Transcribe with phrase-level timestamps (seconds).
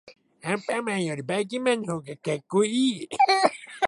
[0.43, 3.07] アンパンマンよりばいきんまんのほうがかっこいい。